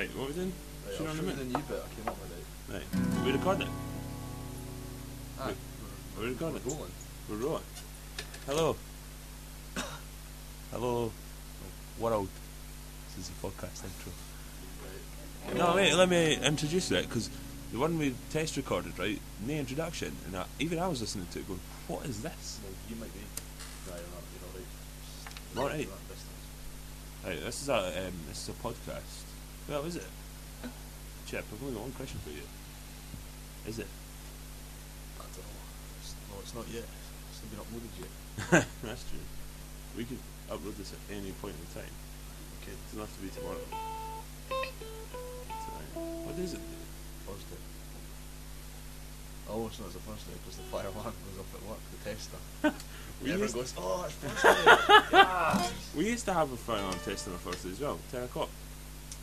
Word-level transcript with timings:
Right, 0.00 0.08
what 0.16 0.24
are 0.24 0.28
we 0.28 0.32
doing? 0.32 0.52
Right, 0.86 0.92
Shooting 0.96 1.06
I'll 1.08 1.10
on 1.12 1.16
the 1.18 1.22
you 1.24 1.28
moon? 1.28 1.38
the 1.52 1.58
new 1.58 1.64
bit 1.68 1.84
I 1.84 1.94
came 1.94 2.08
up 2.08 2.16
with 2.22 2.32
it. 2.32 2.72
Right. 2.72 3.26
We're 3.26 3.32
recording 3.34 3.62
it. 3.66 3.72
Aye, 5.42 5.52
We're 6.18 6.28
recording 6.28 6.54
we're 6.64 6.72
it. 6.72 6.74
rolling. 6.74 6.92
We're 7.28 7.36
rolling. 7.36 7.62
Hello. 8.46 8.76
Hello, 10.70 11.12
world. 11.98 12.28
This 13.14 13.26
is 13.28 13.30
a 13.30 13.46
podcast 13.46 13.84
intro. 13.84 15.58
No, 15.58 15.74
wait, 15.76 15.92
let 15.92 16.08
me 16.08 16.38
introduce 16.46 16.90
it 16.92 17.06
because 17.06 17.28
the 17.70 17.78
one 17.78 17.98
we 17.98 18.14
test 18.30 18.56
recorded, 18.56 18.98
right? 18.98 19.20
No 19.46 19.52
introduction, 19.52 20.16
and 20.26 20.34
I, 20.34 20.46
even 20.60 20.78
I 20.78 20.88
was 20.88 21.02
listening 21.02 21.26
to 21.32 21.40
it 21.40 21.46
going, 21.46 21.60
"What 21.88 22.06
is 22.06 22.22
this?" 22.22 22.58
Well, 22.64 22.72
you 22.88 22.96
might 22.96 23.12
be. 23.12 23.20
No, 23.86 23.96
you're 23.96 24.02
not. 24.08 24.24
You're 24.32 24.48
alright. 24.48 24.66
Just 25.44 25.58
All 25.58 25.68
right. 25.68 25.86
you're 25.86 25.92
at 25.92 26.08
distance. 26.08 27.26
Right, 27.26 27.44
this 27.44 27.60
is 27.60 27.68
a 27.68 28.06
um, 28.06 28.12
this 28.30 28.42
is 28.44 28.48
a 28.48 28.52
podcast. 28.66 29.29
Well, 29.68 29.84
is 29.84 29.96
it? 29.96 30.06
Chip, 31.26 31.44
I've 31.52 31.62
only 31.62 31.74
got 31.74 31.82
one 31.82 31.92
question 31.92 32.18
for 32.24 32.30
you. 32.30 32.42
Is 33.66 33.78
it? 33.78 33.86
I 35.20 35.22
don't 35.22 35.36
know. 35.46 35.62
It's, 36.00 36.14
no, 36.28 36.34
it's 36.42 36.54
not 36.54 36.66
yet. 36.68 36.84
It's 37.30 37.40
not 37.42 37.50
been 37.54 37.62
uploaded 37.62 37.94
yet. 38.00 38.66
That's 38.82 39.04
true. 39.08 39.20
We 39.96 40.04
could 40.04 40.18
upload 40.50 40.76
this 40.76 40.92
at 40.92 40.98
any 41.14 41.30
point 41.38 41.54
in 41.54 41.66
time. 41.70 41.92
Okay, 42.62 42.72
It 42.72 42.80
doesn't 42.90 43.00
have 43.06 43.14
to 43.14 43.22
be 43.22 43.28
tomorrow. 43.30 43.62
Tonight. 44.50 45.92
What 46.26 46.38
is 46.38 46.54
it? 46.54 46.60
Thursday. 47.26 47.60
Oh, 49.48 49.52
I 49.52 49.54
always 49.54 49.78
know 49.78 49.86
it's 49.86 49.96
a 49.96 49.98
Thursday 50.00 50.34
because 50.42 50.56
the 50.56 50.62
fire 50.70 50.86
alarm 50.90 51.14
goes 51.14 51.38
up 51.38 51.50
at 51.54 51.62
work, 51.68 51.78
the 51.94 52.10
tester. 52.10 52.40
We 53.22 53.32
Everyone 53.32 53.52
goes, 53.52 53.74
oh, 53.76 54.04
it's 54.06 54.14
Thursday. 54.24 55.12
yeah. 55.12 55.68
We 55.94 56.06
used 56.08 56.24
to 56.24 56.32
have 56.32 56.50
a 56.50 56.56
fire 56.56 56.78
alarm 56.78 56.96
test 57.04 57.28
on 57.28 57.34
a 57.34 57.38
Thursday 57.38 57.70
as 57.72 57.80
well, 57.80 57.98
10 58.12 58.22
o'clock. 58.24 58.48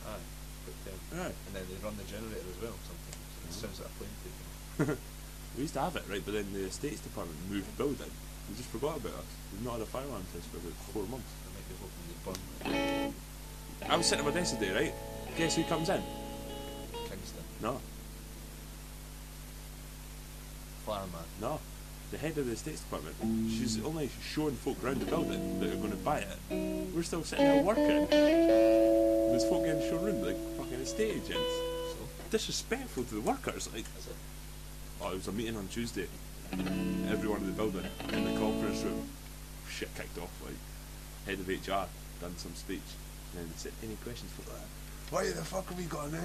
Aye, 0.08 0.24
but 0.64 0.76
um, 0.92 0.98
Right. 1.20 1.34
and 1.46 1.52
then 1.52 1.64
they 1.68 1.76
run 1.84 1.96
the 2.00 2.04
generator 2.08 2.48
as 2.48 2.58
well 2.64 2.76
sometimes. 2.88 3.20
It 3.48 3.52
sounds 3.52 3.78
like 3.80 3.92
a 3.92 3.96
plane 4.00 4.16
taking. 4.24 4.96
We 5.56 5.62
used 5.62 5.74
to 5.74 5.80
have 5.80 5.96
it, 5.96 6.04
right, 6.08 6.22
but 6.24 6.34
then 6.34 6.46
the 6.52 6.64
Estates 6.66 7.00
Department 7.00 7.36
moved 7.50 7.66
the 7.66 7.76
building. 7.82 8.10
They 8.48 8.54
just 8.56 8.68
forgot 8.68 8.98
about 8.98 9.14
us. 9.14 9.24
We've 9.52 9.64
not 9.64 9.72
had 9.74 9.82
a 9.82 9.86
fire 9.86 10.04
alarm 10.04 10.22
test 10.32 10.46
for 10.48 10.58
about 10.58 10.72
four 10.94 11.02
months. 11.08 11.26
I 11.44 11.48
might 11.56 11.66
be 11.68 11.74
hoping 11.82 12.04
they 12.06 12.78
burn 13.82 13.90
I 13.90 13.96
was 13.96 14.06
sitting 14.06 14.24
at 14.24 14.32
my 14.32 14.38
desk 14.38 14.54
today, 14.58 14.72
right? 14.74 14.94
Guess 15.36 15.56
who 15.56 15.64
comes 15.64 15.88
in? 15.88 16.00
Kingston. 17.08 17.42
No, 17.60 17.80
Fireman. 20.86 21.24
no. 21.40 21.60
The 22.10 22.18
head 22.18 22.38
of 22.38 22.46
the 22.46 22.52
Estates 22.52 22.80
Department. 22.80 23.16
She's 23.50 23.82
only 23.84 24.08
showing 24.22 24.54
folk 24.54 24.82
around 24.84 25.00
the 25.00 25.06
building 25.06 25.60
that 25.60 25.70
are 25.72 25.76
going 25.76 25.90
to 25.90 25.96
buy 25.96 26.18
it. 26.20 26.38
We're 26.94 27.02
still 27.02 27.22
sitting 27.24 27.44
there 27.44 27.62
working. 27.62 28.06
There's 29.28 29.44
folk 29.44 29.64
in 29.66 29.78
the 29.78 29.88
showroom 29.88 30.22
like 30.22 30.36
fucking 30.56 30.80
estate 30.80 31.10
agents. 31.12 31.30
So, 31.92 31.96
Disrespectful 32.30 33.04
to 33.04 33.14
the 33.14 33.20
workers, 33.20 33.68
like. 33.72 33.84
is 33.98 34.06
it? 34.06 34.16
Oh, 35.00 35.10
it 35.12 35.14
was 35.14 35.28
a 35.28 35.32
meeting 35.32 35.56
on 35.56 35.68
Tuesday. 35.68 36.08
Everyone 36.52 37.40
in 37.40 37.46
the 37.46 37.52
building, 37.52 37.84
in 38.12 38.24
the 38.24 38.40
conference 38.40 38.82
room, 38.82 39.06
shit 39.68 39.94
kicked 39.94 40.16
off. 40.18 40.30
Like, 40.44 40.56
head 41.26 41.38
of 41.40 41.48
HR 41.48 41.86
done 42.20 42.36
some 42.38 42.54
speech, 42.54 42.80
and 43.36 43.44
then 43.46 43.56
said, 43.56 43.72
"Any 43.82 43.96
questions 43.96 44.32
for 44.32 44.42
that? 44.50 44.64
Why 45.10 45.24
the 45.26 45.44
fuck 45.44 45.68
have 45.68 45.78
we 45.78 45.84
got 45.84 46.10
now? 46.10 46.18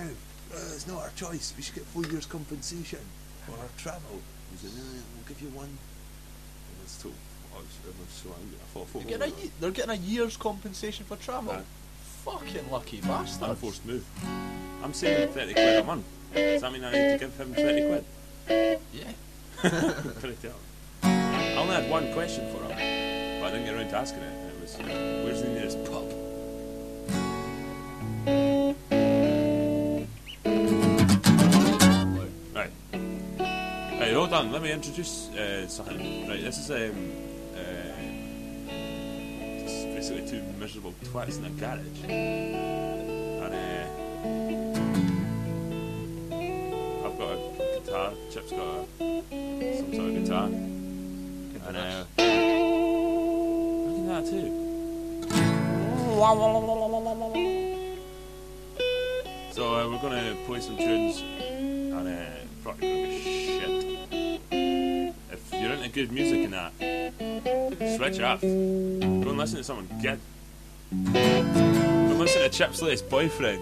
Uh, 0.54 0.73
it's 0.76 0.88
not 0.88 1.02
our 1.04 1.12
choice. 1.16 1.54
We 1.58 1.64
should 1.64 1.76
get 1.76 1.86
four 1.86 2.04
years 2.06 2.26
compensation 2.26 3.00
for 3.45 3.52
our 3.60 3.70
travel." 3.78 4.22
He 4.52 4.58
said, 4.58 4.76
"No, 4.78 4.84
we'll 4.84 5.28
give 5.28 5.42
you 5.42 5.50
one." 5.50 5.67
And 5.67 6.78
it's 6.84 7.02
told. 7.02 7.14
I 7.54 7.58
was, 7.58 7.66
I 7.86 7.90
was 8.02 8.10
so 8.10 8.30
angry. 8.42 8.58
I 8.58 8.66
thought, 8.73 8.94
They're 8.94 9.17
getting, 9.20 9.34
a, 9.48 9.62
they're 9.62 9.72
getting 9.72 9.92
a 9.92 10.02
year's 10.02 10.38
compensation 10.38 11.06
for 11.06 11.17
travel. 11.17 11.52
Aye. 11.52 11.61
Fucking 12.26 12.72
lucky 12.72 13.02
bastards. 13.02 13.50
unforced 13.50 13.86
move. 13.86 14.06
I'm 14.84 14.94
saving 14.94 15.34
thirty 15.34 15.54
quid 15.54 15.80
a 15.80 15.84
month. 15.84 16.06
Does 16.34 16.61
that 16.61 16.72
mean 16.72 16.84
I 16.84 16.92
need 16.92 17.11
to 17.14 17.17
give 17.20 17.36
him 17.38 17.54
thirty 17.54 17.88
quid? 17.88 18.80
Yeah. 18.94 19.11
Pretty 20.20 20.38
tell. 20.42 20.56
I 21.04 21.56
only 21.58 21.76
had 21.76 21.89
one 21.89 22.14
question 22.14 22.50
for 22.52 22.64
him, 22.64 22.70
but 22.70 23.48
I 23.48 23.52
didn't 23.52 23.66
get 23.66 23.76
around 23.76 23.89
to 23.89 23.98
asking 23.98 24.22
it. 24.23 24.54
It 24.54 24.62
was, 24.62 24.78
where's 24.78 25.42
the 25.42 25.50
nearest 25.50 25.83
pub? 25.86 26.06
Right. 32.54 32.72
Right, 34.00 34.14
hold 34.14 34.33
on. 34.33 34.52
Let 34.52 34.62
me 34.62 34.72
introduce 34.72 35.30
uh, 35.30 35.67
something. 35.67 36.28
Right, 36.28 36.42
this 36.42 36.58
is 36.58 36.72
um, 36.72 37.12
basically 40.09 40.30
two 40.30 40.43
miserable 40.59 40.93
twats 41.05 41.37
in 41.37 41.45
a 41.45 41.49
garage, 41.52 42.03
and 42.09 43.53
uh, 43.53 43.87
I've 47.08 47.17
got 47.17 47.31
a 47.31 47.37
guitar. 47.80 48.11
Chip's 48.30 48.52
got 48.52 48.59
a, 48.59 48.86
some 49.77 49.93
sort 49.93 50.09
of 50.09 50.15
guitar, 50.15 50.47
and 50.47 51.77
uh, 51.77 52.03
look 53.87 53.99
at 53.99 54.08
that 54.09 54.23
too. 54.30 54.49
So 59.53 59.61
uh, 59.73 59.87
we're 59.89 60.02
gonna 60.02 60.35
play 60.45 60.59
some 60.59 60.75
tunes, 60.75 61.21
and 61.21 62.08
uh, 62.09 62.25
probably 62.61 62.89
gonna 62.89 63.08
be 63.08 63.21
shit. 63.21 63.83
Good 65.92 66.11
music 66.11 66.45
and 66.45 66.54
that, 66.54 66.71
switch 67.98 68.20
off. 68.20 68.42
Go 68.42 68.48
and 68.48 69.38
listen 69.38 69.58
to 69.58 69.64
someone 69.64 69.88
good. 70.02 70.20
Go 71.14 71.20
and 71.20 72.20
listen 72.20 72.42
to 72.42 72.49
Chip's 72.49 72.82
latest 72.82 73.10
boyfriend, 73.10 73.61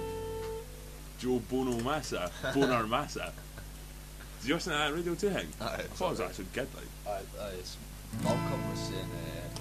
Joe 1.19 1.41
Bonamassa, 1.51 2.31
Bonar 2.53 2.87
Massa. 2.87 3.33
Did 4.41 4.47
you 4.47 4.53
listen 4.55 4.71
to 4.71 4.77
that 4.77 4.93
radio 4.93 5.13
2 5.13 5.29
thing? 5.29 5.47
Aye, 5.59 5.65
I 5.65 5.77
thought 5.81 6.07
it 6.07 6.11
was 6.11 6.19
actually 6.21 6.45
good, 6.53 6.67
like. 6.73 7.15
Aye, 7.41 7.51
Malcolm 8.23 8.69
was 8.69 8.79
saying, 8.79 8.99
uh, 9.01 9.59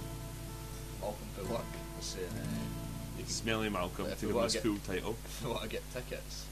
Malcolm 1.00 1.26
for 1.36 1.52
work 1.52 1.64
was 1.96 2.06
saying, 2.06 2.26
uh, 2.28 3.26
Smelly 3.26 3.68
Malcolm, 3.68 4.06
to 4.06 4.26
give 4.26 4.36
his 4.42 4.52
get- 4.52 4.62
full 4.62 4.78
title. 4.86 5.16
if 5.24 5.42
you 5.42 5.48
want 5.50 5.62
to 5.62 5.68
get 5.68 5.82
tickets, 5.92 6.46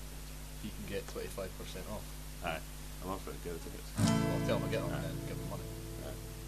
you 0.64 0.70
can 0.70 0.96
get 0.96 1.06
25% 1.06 1.46
off. 1.92 2.02
Aye, 2.44 2.58
I'm 3.04 3.10
up 3.10 3.20
for 3.20 3.30
it, 3.30 3.44
get 3.44 3.52
the 3.52 3.70
tickets. 3.70 3.88
So 3.96 4.02
I'll 4.12 4.46
tell 4.46 4.58
them 4.58 4.68
to 4.68 4.74
get 4.76 4.82
them 4.84 4.92
and 4.94 5.28
give 5.28 5.38
them 5.38 5.50
money. 5.50 5.62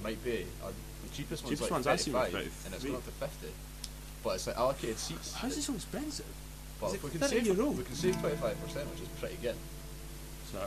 Might 0.02 0.22
be. 0.24 0.46
Uh, 0.62 0.68
the 1.04 1.14
cheapest 1.14 1.44
one's 1.44 1.50
Cheapest 1.58 1.62
like 1.62 1.70
one's 1.70 1.86
I 1.86 1.96
seen 1.96 2.14
was 2.14 2.28
about 2.28 2.42
and 2.42 2.74
it's 2.74 2.84
gone 2.84 2.94
up 2.96 3.04
to 3.04 3.10
50. 3.10 3.46
But 4.22 4.34
it's 4.34 4.46
like 4.46 4.56
allocated 4.56 4.98
seats. 4.98 5.34
How's 5.34 5.56
it 5.56 5.62
so 5.62 5.74
expensive? 5.74 6.26
But 6.80 6.94
if 6.94 7.04
we 7.04 7.10
can 7.10 7.20
30 7.20 7.34
save, 7.36 7.46
euro? 7.46 7.70
we 7.70 7.84
can 7.84 7.94
save 7.94 8.16
25%, 8.16 8.32
which 8.32 9.00
is 9.02 9.08
pretty 9.18 9.36
good. 9.42 9.56
So, 10.52 10.58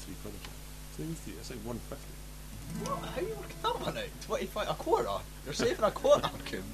three 0.00 0.14
quid. 0.22 0.34
Three, 0.96 1.32
it's 1.38 1.50
like 1.50 1.60
150. 1.60 2.18
What? 2.84 2.98
How 3.10 3.20
are 3.20 3.22
you 3.22 3.34
working 3.34 3.56
that 3.62 3.80
one 3.80 3.96
out? 3.98 4.04
25, 4.22 4.68
a 4.70 4.74
quarter? 4.74 5.08
You're 5.44 5.54
saving 5.54 5.84
a 5.84 5.90
quarter? 5.90 6.30
Kim. 6.44 6.64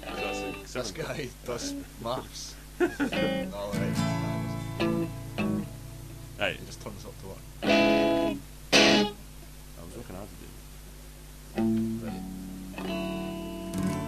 That's 0.00 0.42
like 0.42 0.66
This 0.66 0.90
guy 0.90 1.28
does 1.44 1.74
maths. 2.02 2.54
Alright. 2.80 3.98
Right, 6.38 6.56
He 6.56 6.66
just 6.66 6.82
turns 6.82 7.04
up 7.04 7.14
to 7.20 7.26
work. 7.28 8.11
I 9.92 9.98
was 9.98 10.06
working 10.08 10.16
hard 10.16 10.28
today. 10.32 10.52
Right. 12.02 12.22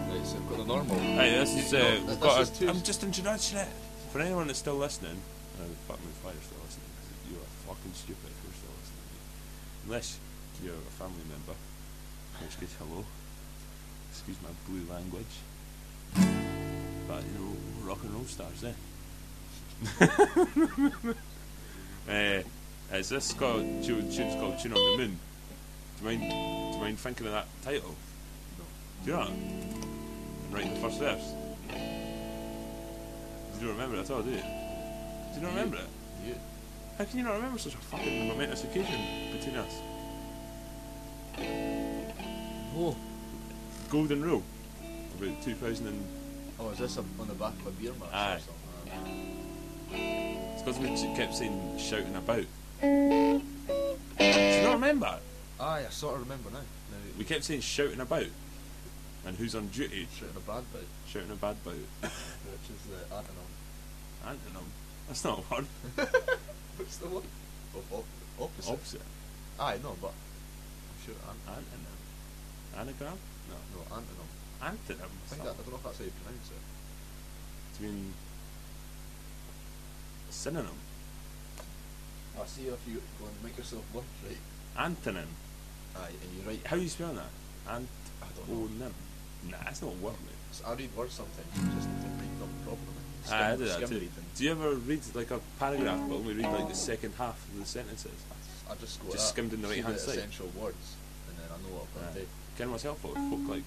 Right, 0.08 0.26
so 0.26 0.34
we've 0.38 0.48
got 0.48 0.58
the 0.58 0.64
normal. 0.64 0.96
Right, 0.96 1.30
this 1.30 1.54
is, 1.54 1.74
uh, 1.74 1.78
No, 1.78 1.84
we've 1.90 2.06
this 2.06 2.16
got 2.16 2.40
is 2.40 2.48
a, 2.50 2.52
two- 2.54 2.68
I'm 2.70 2.82
just 2.82 3.02
introducing 3.04 3.58
it. 3.58 3.68
For 4.12 4.20
anyone 4.20 4.46
that's 4.46 4.58
still 4.60 4.76
listening, 4.76 5.20
uh, 5.60 5.64
fuck 5.88 5.98
me 6.00 6.06
if 6.10 6.22
you're 6.24 6.32
still 6.42 6.58
listening, 6.64 6.88
'cause 6.96 7.10
you 7.30 7.36
are 7.36 7.50
fucking 7.74 7.92
stupid 7.94 8.30
if 8.30 8.38
you're 8.44 8.54
still 8.54 8.74
listening. 8.80 9.08
Unless 9.86 10.18
you're 10.62 10.74
a 10.74 10.92
family 10.96 11.24
member, 11.28 11.52
in 12.40 12.46
which 12.46 12.58
case, 12.60 12.74
hello. 12.78 13.04
Excuse 14.12 14.36
my 14.42 14.50
blue 14.68 14.84
language. 14.92 15.34
But, 17.08 17.22
you 17.24 17.32
know, 17.38 17.56
rock 17.86 18.02
and 18.04 18.14
roll 18.14 18.24
stars, 18.24 18.64
eh? 18.64 18.72
uh, 22.08 22.42
is 22.96 23.08
this 23.08 23.32
called, 23.34 23.64
tune, 23.82 24.10
tune's 24.10 24.34
called 24.36 24.58
Tune 24.60 24.72
on 24.72 24.78
the 24.78 24.96
Moon? 24.98 25.18
Do 26.00 26.10
you 26.10 26.18
mind, 26.18 26.30
do 26.30 26.36
you 26.76 26.82
mind 26.82 26.98
thinking 26.98 27.26
of 27.26 27.32
that 27.32 27.46
title? 27.62 27.94
Do 29.04 29.10
you 29.10 29.16
not? 29.16 29.28
And 29.30 30.52
writing 30.52 30.74
the 30.74 30.80
first 30.80 30.98
verse? 30.98 31.32
You 33.54 33.60
don't 33.60 33.76
remember 33.76 33.96
it 33.96 34.00
at 34.00 34.10
all, 34.10 34.22
do 34.22 34.30
you? 34.30 34.36
Do 34.36 34.42
you 35.36 35.42
not 35.42 35.50
remember 35.50 35.76
it? 35.76 35.88
Yeah. 36.26 36.34
How 36.98 37.04
can 37.04 37.18
you 37.18 37.24
not 37.24 37.34
remember 37.34 37.58
such 37.58 37.74
a 37.74 37.78
fucking 37.78 38.28
momentous 38.28 38.64
occasion 38.64 39.00
between 39.32 39.56
us? 39.56 39.80
Oh. 42.76 42.96
Golden 43.88 44.22
Rule. 44.22 44.42
About 45.18 45.42
2000 45.42 45.86
and... 45.86 46.06
Oh, 46.58 46.70
is 46.70 46.78
this 46.78 46.96
a, 46.96 47.00
on 47.00 47.28
the 47.28 47.34
back 47.34 47.52
of 47.52 47.66
a 47.66 47.70
beer 47.70 47.92
match 48.00 48.10
Aye. 48.12 48.36
or 48.36 48.40
something? 48.40 49.34
It's 49.92 50.62
because 50.62 50.78
we 50.78 50.88
kept 51.14 51.34
saying 51.34 51.78
shouting 51.78 52.14
about. 52.16 52.44
Do 52.80 52.86
you 54.24 54.62
not 54.62 54.74
remember? 54.74 55.18
Aye, 55.60 55.84
I 55.86 55.90
sort 55.90 56.14
of 56.16 56.20
remember 56.22 56.50
now. 56.50 56.58
Now, 56.58 56.98
We 57.18 57.24
kept 57.24 57.44
saying 57.44 57.60
shouting 57.60 58.00
about. 58.00 58.26
And 59.26 59.36
who's 59.36 59.54
on 59.54 59.68
duty? 59.68 60.06
shooting 60.18 60.36
a 60.36 60.40
bad 60.40 60.64
bit, 60.72 60.84
Shouting 61.08 61.30
a 61.30 61.36
bad 61.36 61.62
bout. 61.64 61.74
which 62.00 62.68
is 62.70 62.82
the, 62.90 62.96
don't. 63.08 63.24
Antonym. 64.26 64.64
That's 65.08 65.24
not 65.24 65.38
a 65.38 65.54
word. 65.54 65.66
What's 66.76 66.96
the 66.98 67.08
one? 67.08 67.22
Op- 67.74 67.92
op- 67.92 68.04
opposite. 68.40 68.72
Opposite. 68.72 69.00
Aye, 69.60 69.78
no, 69.82 69.96
but 70.00 70.12
I'm 70.12 71.04
sure 71.06 71.14
an- 71.30 71.54
Antonym. 71.54 72.80
Anagram? 72.80 73.18
No. 73.48 73.56
no 73.76 73.96
antonym. 73.96 74.28
Antonym. 74.60 75.08
I 75.08 75.28
think 75.28 75.42
that, 75.44 75.50
I 75.52 75.56
don't 75.62 75.70
know 75.70 75.76
if 75.76 75.82
that's 75.84 75.98
how 75.98 76.04
you 76.04 76.12
pronounce 76.22 76.50
it. 76.50 77.78
Do 77.78 77.84
you 77.86 77.92
mean 77.92 78.12
synonym? 80.30 80.78
I 82.40 82.46
see 82.46 82.62
if 82.62 82.80
you 82.88 83.00
go 83.20 83.26
and 83.26 83.42
make 83.44 83.56
yourself 83.56 83.84
lunch 83.94 84.06
right. 84.26 84.36
Antonym. 84.76 85.28
Aye, 85.96 86.08
and 86.08 86.30
you 86.36 86.48
write. 86.48 86.66
How 86.66 86.76
do 86.76 86.82
you 86.82 86.88
spell 86.88 87.12
that? 87.12 87.30
Ant. 87.72 87.88
I 88.22 88.26
don't 88.36 88.48
know. 88.48 88.68
Oh, 88.68 88.84
Onym. 88.84 89.50
Nah, 89.50 89.58
that's 89.64 89.82
not 89.82 89.92
a 89.92 89.96
word, 90.04 90.14
mate. 90.24 90.34
I 90.66 90.72
read 90.74 90.90
words 90.96 91.14
sometimes 91.14 91.50
and 91.56 91.74
just 91.74 91.88
don't 91.88 92.18
read 92.18 92.40
them 92.40 92.50
properly. 92.64 92.94
Skim, 93.24 93.36
I 93.38 93.56
do 93.56 93.64
that 93.64 93.88
too. 93.88 93.94
reading. 93.94 94.10
Do 94.36 94.44
you 94.44 94.50
ever 94.52 94.74
read 94.74 95.00
like 95.14 95.30
a 95.30 95.40
paragraph 95.58 96.00
but 96.08 96.16
only 96.16 96.34
read 96.34 96.46
like 96.52 96.68
the 96.68 96.74
second 96.74 97.14
half 97.18 97.42
of 97.48 97.58
the 97.58 97.66
sentences? 97.66 98.12
I 98.70 98.74
just 98.76 99.02
go 99.04 99.12
Just 99.12 99.30
skimmed 99.30 99.52
in 99.52 99.62
the 99.62 99.68
see 99.68 99.74
right-hand 99.80 99.98
side. 99.98 100.16
essential 100.16 100.50
words, 100.58 100.96
and 101.28 101.36
then 101.38 101.46
I 101.50 101.56
know 101.62 101.76
what 101.76 101.92
to 101.94 102.00
ah. 102.00 102.14
do. 102.14 102.26
Kind 102.56 102.74
of 102.74 102.82
helpful 102.82 103.10
if 103.16 103.30
folk 103.30 103.48
like 103.48 103.64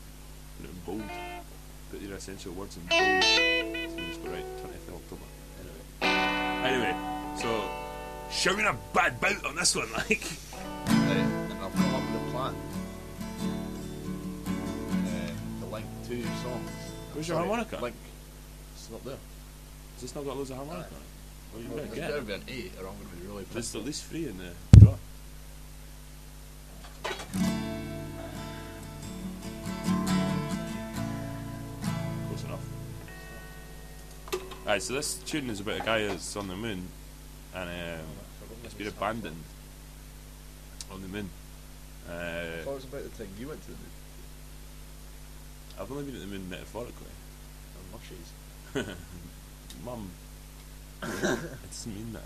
put 0.57 0.65
it 0.65 0.71
in 0.71 0.79
bold. 0.85 1.09
Put 1.91 2.01
your 2.01 2.15
essential 2.15 2.53
words 2.53 2.77
in 2.77 2.83
bold. 2.83 3.23
So 3.23 3.41
you 3.41 4.07
just 4.07 4.23
go 4.23 4.31
right, 4.31 4.45
20th 4.63 4.87
of 4.87 4.95
October. 4.95 5.27
Anyway. 5.59 5.83
Anyway, 6.63 6.95
so 7.41 7.69
showing 8.31 8.65
a 8.65 8.75
bad 8.93 9.19
bout 9.19 9.45
on 9.45 9.55
this 9.55 9.75
one, 9.75 9.91
like. 9.97 11.26
To 16.07 16.13
link 16.13 16.25
two 16.25 16.29
songs. 16.43 16.69
Where's 17.13 17.27
your 17.27 17.37
Sorry, 17.37 17.47
harmonica? 17.47 17.77
Like, 17.77 17.93
It's 18.75 18.89
not 18.91 19.03
there. 19.05 19.15
Has 19.93 20.01
this 20.01 20.15
not 20.15 20.25
got 20.25 20.37
loads 20.37 20.49
of 20.51 20.57
harmonica 20.57 20.89
on 20.93 21.01
it? 21.01 21.07
Well, 21.53 21.63
you 21.63 21.69
Well, 21.69 21.77
better 21.77 21.87
there's 21.87 21.99
get 21.99 22.09
better 22.09 22.21
it. 22.21 22.27
be 22.27 22.33
an 22.33 22.43
eight, 22.65 22.71
or 22.79 22.87
I'm 22.87 22.95
going 22.95 23.09
to 23.09 23.15
be 23.15 23.27
really 23.27 23.43
pissed. 23.43 23.53
There's 23.53 23.65
pissed. 23.65 23.75
at 23.75 23.85
least 23.85 24.03
three 24.05 24.27
in 24.27 24.37
the 24.37 24.79
drawer. 24.79 24.97
Close 32.27 32.43
enough. 32.43 32.65
Alright, 34.65 34.81
so 34.81 34.93
this 34.93 35.15
tune 35.15 35.49
is 35.49 35.59
about 35.59 35.79
a 35.81 35.83
guy 35.83 36.05
that's 36.07 36.35
on 36.35 36.47
the 36.47 36.55
moon 36.55 36.87
and 37.55 37.69
um, 37.69 38.05
has 38.63 38.73
been 38.73 38.87
abandoned 38.87 39.43
on 40.91 41.01
the 41.01 41.07
moon. 41.07 41.29
I 42.09 42.11
Uh, 42.13 42.63
thought 42.63 42.71
it 42.71 42.75
was 42.75 42.83
about 42.85 43.03
the 43.03 43.09
thing 43.09 43.27
you 43.39 43.47
went 43.47 43.61
to 43.61 43.67
the 43.67 43.73
moon. 43.73 43.91
I've 45.79 45.91
only 45.91 46.03
been 46.05 46.15
at 46.15 46.21
the 46.21 46.27
moon 46.27 46.49
metaphorically. 46.49 47.07
On 47.93 47.99
mushies. 47.99 48.95
Mum, 49.85 50.09
I 51.03 51.07
didn't 51.07 51.95
mean 51.95 52.13
that. 52.13 52.23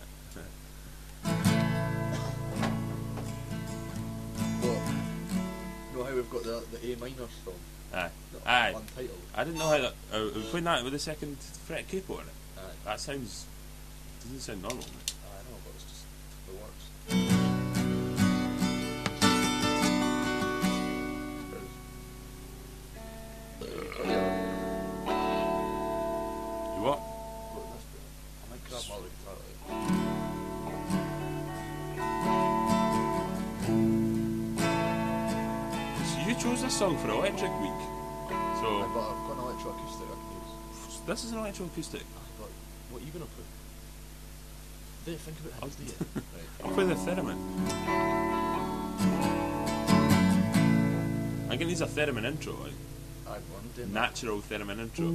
Well, 4.61 4.81
you 5.91 5.97
know 5.97 6.03
how 6.03 6.15
we've 6.15 6.29
got 6.29 6.43
the, 6.43 6.63
the 6.71 6.93
A 6.93 6.97
minor 6.97 7.15
song? 7.43 7.53
Aye. 7.93 8.09
Aye. 8.45 8.73
Untitled. 8.75 9.19
I 9.35 9.43
didn't 9.43 9.59
know 9.59 9.67
how 9.67 9.77
that. 9.79 9.93
Uh, 10.13 10.17
are 10.17 10.25
we 10.33 10.41
playing 10.43 10.63
that 10.65 10.83
with 10.83 10.93
the 10.93 10.99
second 10.99 11.37
fret 11.39 11.87
capo 11.89 12.13
on 12.15 12.21
it? 12.21 12.25
Aye. 12.57 12.61
That 12.85 12.99
sounds. 13.01 13.45
doesn't 14.23 14.39
sound 14.39 14.61
normal, 14.61 14.79
mate. 14.79 15.10
You 23.71 23.77
what? 26.83 26.99
I 26.99 28.45
might 28.51 28.63
grab 28.69 28.83
my 28.89 28.95
other 28.95 29.07
guitar 29.07 29.35
out. 29.35 29.41
So 34.91 36.15
you 36.27 36.35
chose 36.35 36.61
this 36.63 36.75
song 36.77 36.97
for 36.97 37.09
Electric 37.09 37.51
Week. 37.61 37.71
I've 38.29 38.57
So 38.59 38.67
got, 38.93 39.11
I've 39.11 39.23
got 39.27 39.37
an 39.37 39.43
electroacoustic 39.45 40.07
I 40.07 40.17
can 40.19 40.31
use. 40.35 40.99
this 41.05 41.23
is 41.23 41.31
an 41.31 41.37
electroacoustic. 41.39 42.01
Aye, 42.01 42.31
but 42.39 42.49
what 42.89 43.01
are 43.01 43.05
you 43.05 43.11
going 43.11 43.25
to 43.25 43.31
put? 43.31 43.45
Did 45.05 45.19
think 45.19 45.37
about 45.39 45.53
how 45.61 45.67
to 45.67 45.77
do 45.77 45.83
it. 45.83 45.97
Right. 46.33 46.47
I'll 46.63 46.73
play 46.73 46.85
the 46.85 46.95
theremin. 46.95 47.37
I'm 51.49 51.57
gonna 51.57 51.65
use 51.71 51.81
a 51.81 51.85
theremin 51.87 52.23
intro, 52.25 52.53
like 52.53 52.71
Aye, 53.27 53.39
well, 53.49 53.61
I'm 53.61 53.69
doing 53.75 53.93
natural 53.93 54.39
theremin 54.41 54.79
intro. 54.79 55.07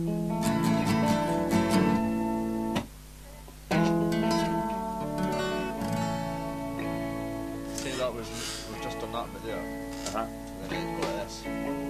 Say 7.76 7.96
that 7.98 8.14
was 8.14 8.66
we've 8.72 8.82
just 8.82 9.00
done 9.00 9.12
that 9.12 9.32
bit 9.32 9.44
there. 9.44 9.58
Uh 10.06 10.10
huh. 10.10 10.26
And 10.62 10.70
then 10.70 10.82
it's 10.82 11.04
got 11.04 11.12
this. 11.26 11.85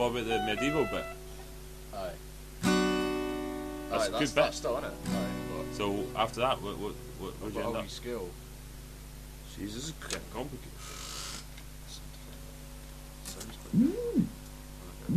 What 0.00 0.12
about 0.12 0.24
the 0.28 0.38
medieval 0.46 0.84
bit? 0.86 1.04
Aye. 1.92 2.10
That's 2.62 2.72
Aye, 2.72 2.72
a 2.72 3.90
that's, 3.90 4.08
good 4.10 4.18
bit. 4.18 4.34
that's 4.34 4.56
still 4.56 4.78
in 4.78 4.84
it. 4.84 4.92
Aye, 5.10 5.26
So 5.72 6.04
after 6.16 6.40
that, 6.40 6.62
what 6.62 6.78
what 6.78 6.94
what 7.18 7.34
I've 7.34 7.40
where'd 7.42 7.54
you 7.54 7.60
got 7.60 7.66
end 7.66 7.76
a 7.76 7.78
up? 7.80 7.84
wee 7.84 7.90
scale. 7.90 8.30
Jesus, 9.58 9.74
this 9.74 9.84
is 9.84 9.92
getting 10.08 10.20
complicated. 10.32 10.72
Sounds 13.26 13.56
quite 13.60 13.72
good. 13.72 14.26
Okay. 15.04 15.14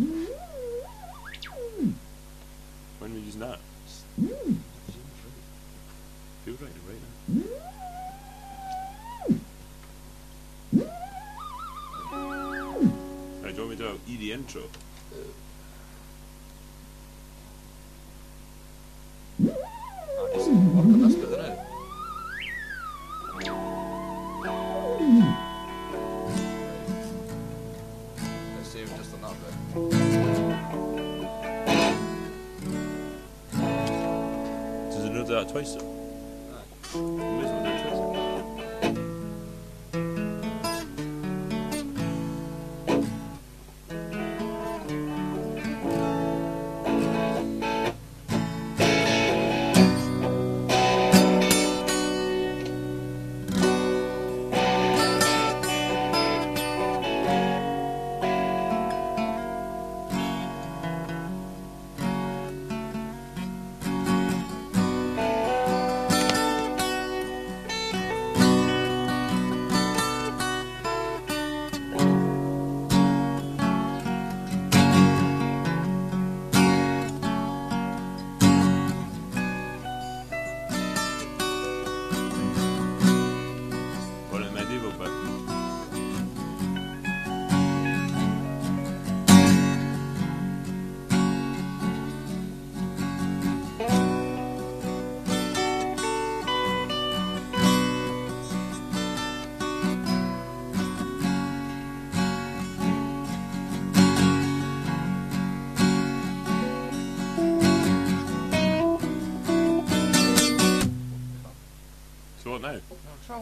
When 2.99 3.11
are 3.11 3.13
we 3.13 3.21
using 3.21 3.39
that? 3.39 3.59
Intro? 14.33 14.63
I 19.39 19.45
just 20.33 20.49
work 20.49 20.85
on 20.85 21.01
this 21.01 21.15
bit 21.15 21.29
now. 21.31 21.65
Let's 28.55 28.69
see, 28.69 28.79
we've 28.79 28.95
just 28.97 29.11
bit. 29.39 29.53
Does 34.89 35.03
it 35.05 35.13
that 35.27 35.49
twice 35.49 35.71
though? 35.75 35.87
Aye. 36.53 37.52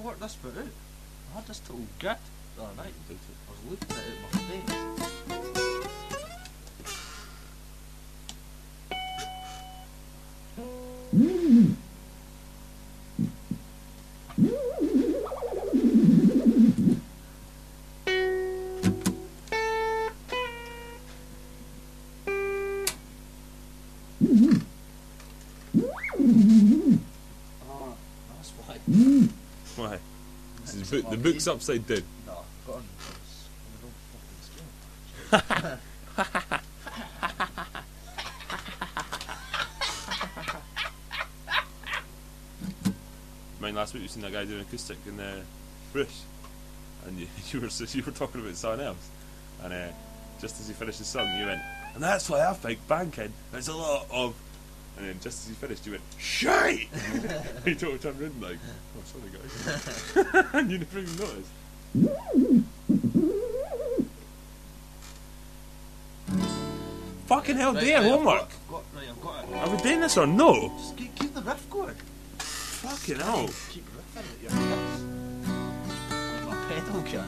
Work 0.02 0.20
this 0.20 0.36
bit 0.36 0.58
out. 0.58 0.66
I 1.32 1.36
had 1.36 1.48
this 1.48 1.60
total 1.60 1.86
git 2.00 2.18
the 2.58 2.64
other 2.64 2.76
night. 2.76 2.94
I 3.10 3.14
was 3.52 3.60
looking 3.70 3.98
at 3.98 4.04
it 4.04 4.16
in 4.16 4.68
my 4.68 5.06
face. 5.06 5.21
The, 31.12 31.18
the 31.18 31.24
book's 31.32 31.48
upside 31.48 31.86
down. 31.88 32.04
No, 32.26 32.38
I've 32.38 32.68
got 32.68 32.76
on 32.76 32.84
the 35.32 35.38
fucking. 35.38 35.80
Mine 43.60 43.76
last 43.76 43.94
week 43.94 44.04
we 44.04 44.08
seen 44.08 44.22
that 44.24 44.32
guy 44.32 44.46
doing 44.46 44.62
acoustic 44.62 44.98
in 45.06 45.20
uh, 45.20 45.42
Bruce, 45.92 46.24
and 47.06 47.20
you, 47.20 47.28
you 47.52 47.60
were 47.60 47.68
you 47.68 48.04
were 48.04 48.12
talking 48.14 48.40
about 48.42 48.56
someone 48.56 48.80
else, 48.80 49.10
and 49.64 49.74
uh, 49.74 49.88
just 50.40 50.62
as 50.62 50.68
he 50.70 50.74
finished 50.74 51.00
his 51.00 51.08
song, 51.08 51.28
you 51.38 51.46
went, 51.46 51.62
and 51.94 52.02
that's 52.02 52.30
why 52.30 52.48
I 52.48 52.54
think 52.54 52.88
banking 52.88 53.34
is 53.54 53.68
a 53.68 53.76
lot 53.76 54.08
of, 54.12 54.34
and 55.02 55.10
then 55.10 55.20
just 55.20 55.44
as 55.44 55.48
he 55.50 55.56
finished, 55.56 55.84
you 55.88 55.94
went, 55.94 56.04
shite. 56.20 56.80
he 57.66 57.74
totally 57.74 57.98
turned 57.98 58.22
around 58.22 58.40
like, 58.42 58.58
oh 58.96 59.02
sorry 59.04 59.32
guys, 59.34 60.46
and 60.54 60.72
you 60.72 60.78
never 60.78 61.00
even 61.00 61.16
noticed. 61.18 62.52
Fucking 67.26 67.56
hell, 67.56 67.74
do 67.74 67.86
your 67.86 67.98
right, 68.00 68.06
I've 68.06 68.12
homework. 68.12 68.40
got- 68.40 68.50
I've 68.52 68.70
got, 68.70 68.84
right, 68.96 69.10
I've 69.10 69.22
got 69.22 69.44
it. 69.50 69.56
Are 69.56 69.70
we 69.76 69.82
doing 69.82 70.00
this 70.02 70.18
or 70.18 70.28
no? 70.28 70.70
Just 70.78 70.98
keep, 70.98 71.16
keep 71.16 71.34
the 71.34 71.42
riff 71.42 71.70
going. 71.70 71.96
Fucking 72.40 73.16
hell. 73.18 73.50
Keep 73.70 73.86
riffing 73.96 74.18
at 74.18 74.42
your 74.42 74.52
hits. 74.52 75.02
Like 76.20 76.48
my 76.48 76.56
pedal 76.70 77.02
can. 77.04 77.28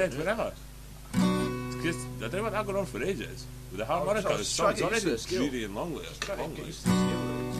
Said 0.00 0.10
like- 0.14 0.18
whenever. 0.18 0.52
It's 1.12 1.76
'cause 1.84 2.06
I 2.18 2.20
don't 2.20 2.32
know 2.34 2.42
what 2.44 2.52
that 2.52 2.66
going 2.66 2.78
on 2.78 2.86
for 2.86 3.02
ages. 3.02 3.44
With 3.70 3.78
the 3.78 3.84
harmonica, 3.86 4.28
I 4.28 4.32
the 4.32 4.38
was 4.38 4.48
song's 4.48 4.78
to 4.78 4.84
get 4.88 4.92
used 5.04 5.28
to 5.28 5.36
already 5.36 5.48
dreary 5.50 5.64
and 5.64 5.74
long 5.74 5.94
long 5.94 6.54
get 6.54 6.66
list. 6.66 6.66
used 6.66 6.82
to 6.82 6.88
the 6.88 6.96
scale 6.96 7.24
rates. 7.28 7.56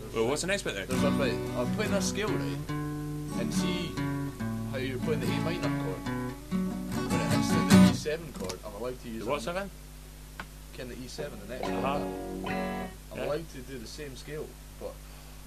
There's 0.00 0.14
Well, 0.14 0.26
what's 0.28 0.40
the 0.42 0.46
next 0.46 0.62
bit 0.62 0.74
then? 0.74 0.86
There's 0.88 1.02
a 1.02 1.10
right. 1.10 1.34
I'm 1.58 1.74
playing 1.76 1.92
a 1.92 2.02
scale 2.02 2.28
rate 2.28 2.58
and 2.70 3.52
see 3.54 3.90
how 4.70 4.78
you're 4.78 4.98
playing 4.98 5.20
the 5.20 5.26
A 5.26 5.40
minor 5.40 5.72
chord. 5.84 6.02
When 7.10 7.20
it 7.20 7.30
hits 7.32 7.48
the 7.48 8.10
E7 8.10 8.32
chord, 8.38 8.58
I'm 8.64 8.74
allowed 8.74 9.02
to 9.02 9.08
use 9.08 9.24
The 9.24 9.30
what's 9.30 9.46
a- 9.46 9.68
Can 10.74 10.88
the 10.88 10.94
E7 10.96 11.38
the 11.46 11.54
next 11.54 11.68
Uh-huh. 11.68 11.98
one. 11.98 12.52
I'm 13.12 13.18
Yeah. 13.18 13.24
allowed 13.26 13.48
to 13.52 13.58
do 13.58 13.78
the 13.78 13.86
same 13.86 14.16
scale, 14.16 14.46
but 14.80 14.92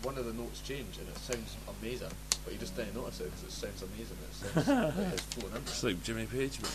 one 0.03 0.17
of 0.17 0.25
the 0.25 0.33
notes 0.33 0.59
change 0.61 0.97
and 0.99 1.07
it 1.07 1.17
sounds 1.19 1.55
amazing. 1.81 2.11
But 2.47 2.53
you 2.53 2.59
just 2.61 2.77
don't 2.77 2.95
notice 2.95 3.19
it 3.19 3.25
because 3.25 3.43
it 3.43 3.51
sounds 3.51 3.83
amazing. 3.83 4.15
It 4.23 4.33
sounds 4.33 4.67
like 4.97 5.11
it's 5.11 5.21
flowing 5.23 5.53
in. 5.53 5.61
It's 5.63 5.83
like 5.83 6.01
Jimmy 6.01 6.25
Page, 6.27 6.61
man. 6.61 6.71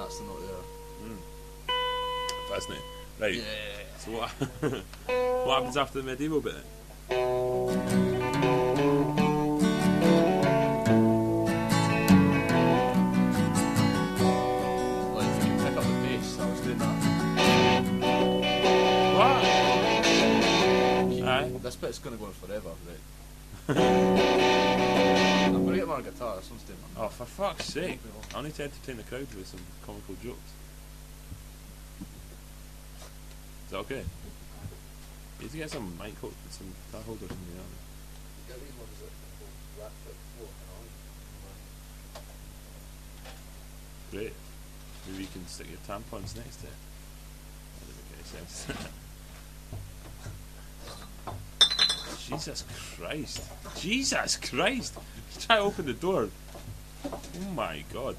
That's 0.00 0.18
the 0.18 0.24
note 0.24 0.42
hmm. 0.98 1.14
there. 1.68 1.76
Fascinating. 2.48 2.84
Right. 3.20 3.34
Yeah. 3.36 3.44
So 3.98 4.10
what? 4.10 4.30
what 5.46 5.58
happens 5.58 5.76
after 5.76 6.02
the 6.02 6.06
medieval 6.06 6.40
bit 6.40 6.54
then? 6.54 6.64
Like 15.14 15.28
you 15.36 15.40
can 15.40 15.56
pick 15.60 15.76
up 15.76 15.84
the 15.84 15.90
bass, 16.02 16.36
I 16.40 16.50
was 16.50 16.60
doing 16.62 16.78
that. 16.78 16.96
What? 19.14 19.42
Keep- 21.10 21.24
Aye. 21.24 21.50
This 21.62 21.76
bit's 21.76 22.00
gonna 22.00 22.16
go 22.16 22.24
on 22.24 22.32
forever, 22.32 22.70
right? 22.88 22.98
I'm 23.68 25.64
gonna 25.64 25.76
get 25.76 25.88
my 25.88 26.00
guitar. 26.00 26.36
This 26.36 26.50
one's 26.50 26.62
doing 26.64 26.78
Oh, 26.96 27.08
for 27.08 27.24
fuck's 27.24 27.66
sake! 27.66 28.00
I 28.34 28.42
need 28.42 28.54
to 28.54 28.64
entertain 28.64 28.96
the 28.96 29.02
crowd 29.04 29.26
with 29.34 29.46
some 29.46 29.60
comical 29.86 30.14
jokes. 30.22 30.38
Is 33.66 33.70
that 33.70 33.78
okay? 33.78 34.02
You 35.38 35.42
need 35.42 35.50
to 35.52 35.56
get 35.56 35.70
some 35.70 35.96
mic 35.98 36.18
hold, 36.18 36.34
some 36.50 36.66
guitar 36.86 37.02
holders 37.06 37.30
in 37.30 37.36
the 37.36 37.60
army. 37.60 37.78
Great. 44.10 44.32
Maybe 45.06 45.22
you 45.22 45.28
can 45.32 45.46
stick 45.46 45.68
your 45.70 45.78
tampons 45.86 46.36
next 46.36 46.56
to 46.56 46.66
it. 46.66 46.72
That 47.78 47.86
doesn't 47.86 48.04
make 48.10 48.18
any 48.18 48.46
sense. 48.48 48.66
Jesus 52.30 52.64
Christ. 52.96 53.42
Jesus 53.76 54.36
Christ! 54.36 54.94
Try 55.40 55.56
to 55.56 55.62
open 55.62 55.86
the 55.86 55.92
door. 55.92 56.28
Oh 57.04 57.50
my 57.54 57.82
god. 57.92 58.16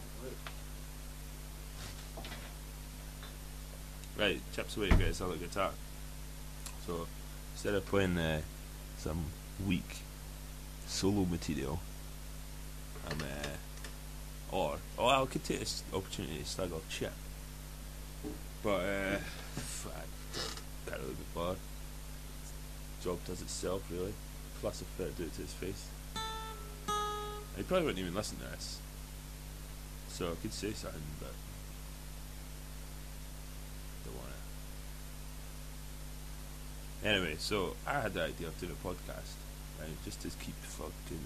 Right, 4.18 4.42
Chip's 4.54 4.78
away 4.78 4.90
to 4.90 4.96
get 4.98 5.08
his 5.08 5.22
other 5.22 5.36
guitar. 5.36 5.72
So, 6.86 7.08
instead 7.54 7.74
of 7.74 7.86
playing 7.86 8.18
uh, 8.18 8.42
some 8.98 9.24
weak 9.66 10.00
solo 10.86 11.26
material, 11.26 11.80
I'm 13.10 13.18
uh, 13.20 14.56
or 14.56 14.78
oh, 15.00 15.08
I 15.08 15.26
could 15.26 15.44
take 15.44 15.60
this 15.60 15.84
opportunity 15.94 16.40
to 16.40 16.46
slag 16.46 16.74
off 16.74 16.88
Chip, 16.90 17.14
but 18.62 18.82
uh, 18.82 19.18
I 19.88 20.90
can't 20.90 21.02
really 21.02 21.14
be 21.14 21.24
bothered. 21.34 21.58
Job 23.04 23.24
does 23.26 23.42
itself, 23.42 23.84
really. 23.92 24.14
Plus, 24.60 24.82
if 24.82 24.88
I 25.00 25.10
do 25.18 25.24
it 25.24 25.34
to 25.34 25.42
his 25.42 25.54
face, 25.54 25.88
he 27.58 27.64
probably 27.64 27.86
wouldn't 27.86 28.00
even 28.00 28.14
listen 28.14 28.38
to 28.38 28.44
this. 28.44 28.80
So 30.10 30.32
I 30.32 30.36
could 30.42 30.54
say 30.54 30.72
something, 30.74 31.02
but 31.20 31.34
don't 34.06 34.16
want 34.16 34.30
to. 37.02 37.10
Anyway, 37.10 37.36
so 37.40 37.76
I 37.88 38.02
had 38.02 38.14
the 38.14 38.24
idea 38.26 38.48
of 38.48 38.60
doing 38.60 38.74
a 38.74 38.88
podcast, 38.88 39.36
right, 39.80 40.04
just 40.06 40.22
to 40.22 40.30
keep 40.30 40.60
the 40.62 40.68
fucking 40.68 41.26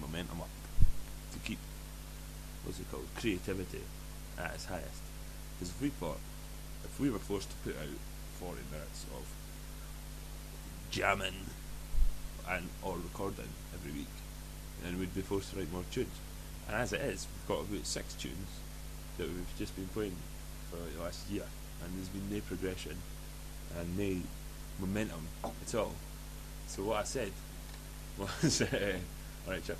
momentum 0.00 0.40
up, 0.42 0.50
to 1.32 1.38
keep 1.38 1.58
what's 2.64 2.78
it 2.80 2.90
called, 2.90 3.06
creativity 3.16 3.82
at 4.38 4.54
its 4.54 4.66
highest. 4.66 5.02
Because 5.54 5.70
if 5.70 5.80
we 5.80 5.88
thought, 5.88 6.20
if 6.84 6.98
we 7.00 7.10
were 7.10 7.18
forced 7.18 7.48
to 7.50 7.56
put 7.64 7.76
out 7.76 7.98
forty 8.38 8.62
minutes 8.70 9.06
of 9.16 9.24
jamming 10.94 11.34
and 12.48 12.68
or 12.80 12.94
recording 12.94 13.48
every 13.74 13.90
week, 13.90 14.14
and 14.86 14.96
we'd 14.96 15.12
be 15.12 15.22
forced 15.22 15.50
to 15.50 15.58
write 15.58 15.72
more 15.72 15.82
tunes. 15.90 16.14
And 16.68 16.76
as 16.76 16.92
it 16.92 17.00
is, 17.00 17.26
we've 17.34 17.48
got 17.48 17.64
about 17.64 17.84
six 17.84 18.14
tunes, 18.14 18.48
that 19.18 19.26
we've 19.26 19.58
just 19.58 19.74
been 19.74 19.88
playing 19.88 20.14
for 20.70 20.76
like 20.76 20.96
the 20.96 21.02
last 21.02 21.28
year, 21.28 21.42
and 21.82 21.96
there's 21.96 22.08
been 22.08 22.30
no 22.30 22.40
progression 22.42 22.96
and 23.76 23.98
no 23.98 24.20
momentum 24.78 25.26
at 25.42 25.74
all. 25.74 25.92
So 26.68 26.84
what 26.84 27.00
I 27.00 27.04
said 27.04 27.32
was, 28.18 28.62
uh, 28.62 28.96
alright, 29.46 29.64
Chip. 29.64 29.78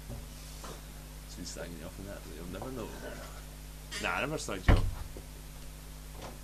So 1.28 1.37
he's 1.38 1.56
slagging 1.56 1.78
you 1.78 1.87
off 1.87 1.99
on 2.00 2.06
that, 2.06 2.18
but 2.25 2.35
you'll 2.35 2.61
never 2.61 2.73
know. 2.73 2.88
Nah, 4.02 4.16
I 4.16 4.21
never 4.21 4.37
slagged 4.37 4.66
you 4.66 4.75
off. 4.75 4.85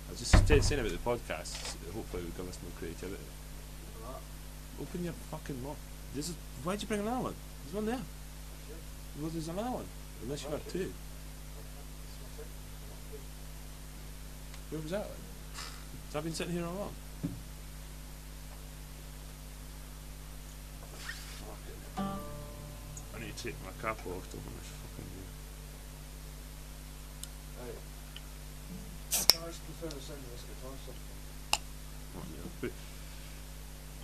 I 0.07 0.11
was 0.11 0.19
just 0.19 0.47
saying 0.47 0.79
about 0.79 0.91
the 0.91 0.97
podcast. 0.97 1.75
Hopefully, 1.93 2.23
it 2.23 2.25
will 2.25 2.43
give 2.43 2.49
us 2.49 2.57
more 2.63 2.71
creativity. 2.79 3.23
Open 4.81 5.03
your 5.03 5.13
fucking 5.29 5.61
mouth. 5.61 5.77
This 6.15 6.29
is 6.29 6.35
why'd 6.63 6.81
you 6.81 6.87
bring 6.87 7.01
another 7.01 7.25
one? 7.25 7.35
There's 7.63 7.75
one 7.75 7.85
there. 7.85 8.01
Well, 9.19 9.29
there's 9.29 9.47
another 9.47 9.69
one. 9.69 9.85
Unless 10.23 10.43
you 10.43 10.49
got 10.49 10.67
two. 10.67 10.91
Where 14.71 14.81
was 14.81 14.91
that? 14.91 15.01
One? 15.01 15.09
So 16.09 16.17
I've 16.17 16.23
been 16.23 16.33
sitting 16.33 16.53
here 16.53 16.65
all 16.65 16.73
along. 16.73 16.93
Fucking. 21.45 22.05
I 23.15 23.19
need 23.19 23.37
to 23.37 23.43
take 23.43 23.55
my 23.63 23.71
cap 23.81 23.99
off 23.99 24.29
to 24.31 24.37
open 24.37 24.53
this 24.57 24.71
fucking 24.81 25.05
I 29.13 29.41
always 29.41 29.57
prefer 29.57 29.93
the 29.93 30.01
sound 30.01 30.19
of 30.19 30.31
this 30.31 30.41
guitar 30.41 30.73
something. 30.85 31.11
What, 32.15 32.25
yeah. 32.63 32.69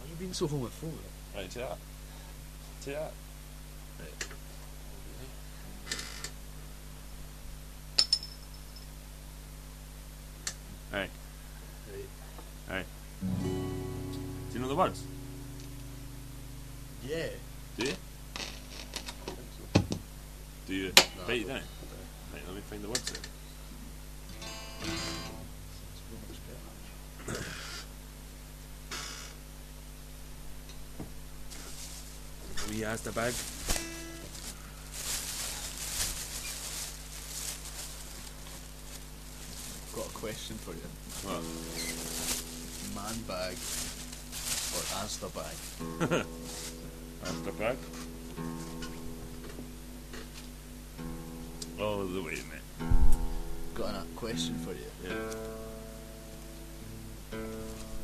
But, 0.08 0.14
Why 0.14 0.14
are 0.14 0.14
you 0.14 0.16
being 0.20 0.34
so 0.34 0.48
homophobic? 0.48 1.36
right, 1.36 1.50
take 1.50 1.64
that. 1.64 1.78
Take 2.84 2.96
that. 2.96 3.12
Right. 10.92 11.10
Right. 12.70 12.86
Do 13.42 14.54
you 14.54 14.60
know 14.60 14.68
the 14.68 14.76
words? 14.76 15.04
Yeah. 17.06 17.28
Do 17.78 17.86
you? 17.86 17.94
Do 20.68 20.74
you 20.74 20.92
No, 21.18 21.24
write 21.28 21.42
it 21.42 21.46
I 21.46 21.48
down? 21.48 21.62
Right, 22.34 22.42
let 22.46 22.56
me 22.56 22.62
find 22.62 22.84
the 22.84 22.88
words 22.90 23.12
then. 23.12 23.22
We 32.78 32.86
asked 32.86 33.06
the 33.06 33.12
bag. 33.12 33.34
Got 39.96 40.06
a 40.06 40.14
question 40.14 40.58
for 40.58 40.74
you. 40.74 40.88
What? 41.26 41.42
Man 42.94 43.18
bag 43.24 43.58
or 44.76 44.84
Asda 45.02 45.30
bag? 45.34 46.26
The 47.46 47.52
bag. 47.54 47.78
Oh, 51.80 52.06
the 52.06 52.22
wait 52.22 52.40
a 52.40 52.46
minute. 52.46 52.62
Got 53.74 53.96
a 53.96 54.04
question 54.16 54.56
for 54.60 54.74
you. 54.74 54.92
Yeah. 55.04 55.34